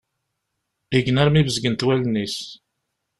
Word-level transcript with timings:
Igen 0.97 1.19
armi 1.21 1.41
bezgent 1.47 1.85
wallen-is. 1.85 2.37